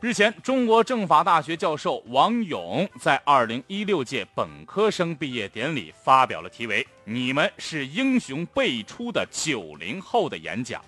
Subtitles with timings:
[0.00, 10.80] 日前，中国政法大学教授王勇在2016届本科生毕业典礼发表了题为“你们是英雄辈出的九零后”的演讲。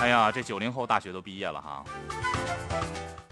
[0.00, 1.84] 哎呀，这九零后大学都毕业了哈！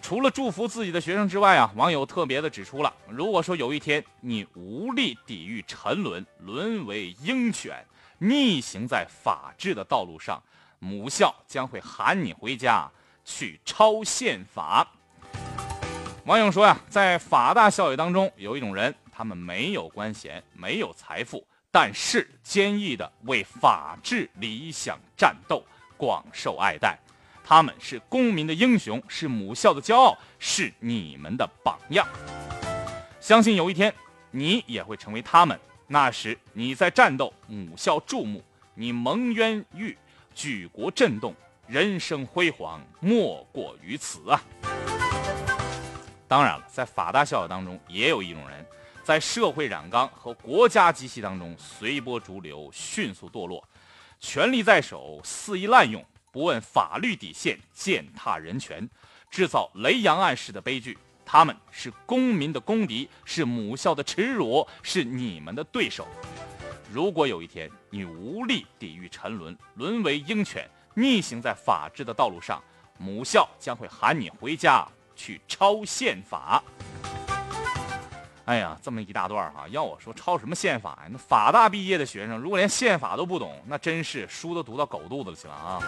[0.00, 7.84] 除了祝福自己的学生之外啊，网友特别的指出了：如果说有一天你无力抵御沉沦，沦为鹰犬，
[8.18, 10.40] 逆行在法治的道路上，
[10.78, 12.88] 母校将会喊你回家。
[13.26, 14.86] 去抄宪法。
[16.24, 25.62] 网友说呀，在法大校友当中，有一种人，他们没有官衔，没有财富，但是坚毅的为法治理想战斗，
[25.96, 26.98] 广受爱戴。
[27.44, 32.06] 他们是公民的英雄，是母校的骄傲，是你们的榜样。
[33.20, 33.92] 相信有一天，
[34.30, 35.58] 你也会成为他们。
[35.88, 38.42] 那时你在战斗，母校注目，
[38.74, 39.96] 你蒙冤狱，
[40.34, 41.34] 举国震动。
[41.68, 44.40] 人生辉煌莫过于此啊！
[46.28, 48.64] 当然了，在法大校友当中，也有一种人，
[49.02, 53.66] 在社会染缸和国家机器当中随波逐流，迅速堕落，
[54.20, 58.88] 权力在手，肆意滥用，不问法律底线，践踏人权，
[59.28, 60.96] 制造雷洋案式的悲剧。
[61.24, 66.06] 他们是公民的公敌，是母校的耻辱，是你们的对手。
[66.92, 72.58] 如果有一天你无力抵御沉沦，沦为鹰犬，逆行在法治的道路上，
[72.96, 76.62] 母校将会喊你回家去抄宪法。
[78.46, 81.08] 哎呀，这么一大段哈，要我说抄什么宪法呀？
[81.10, 85.82] 那法大毕业的学生，如果连宪法都不懂，那真是书都读到狗肚子去了啊！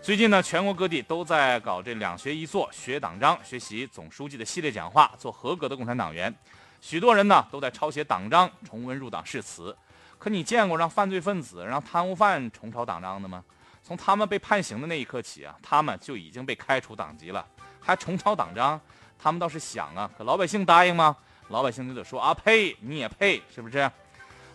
[0.00, 6.32] 最近呢，全国各地都在搞这两学一做，学党章，学习总书记的系列讲话，做合格的共产党员。
[6.80, 9.76] 许多人呢都在抄写党章，重温入党誓词。
[10.18, 13.42] 可你见过让犯罪分子、让贪污犯重抄党章的吗？
[13.88, 17.42] 从他们被判刑的那一刻起啊，他们就已经被开除党籍了，
[17.80, 18.78] 还重抄党章？
[19.18, 21.16] 他们倒是想啊，可老百姓答应吗？
[21.48, 23.90] 老百姓就得说啊，呸，你也配，是不是？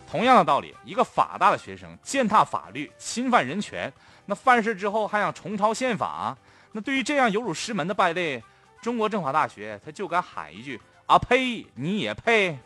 [0.08, 3.92] 同样的道理，一个法大的学生践踏法律、侵犯人权，
[4.26, 6.38] 那犯事之后还想重抄宪法？
[6.70, 8.40] 那对于这样有辱师门的败类，
[8.80, 12.56] 中国政法大学他就敢喊一句啊，呸，你也配？